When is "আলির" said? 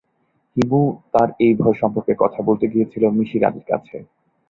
3.47-3.65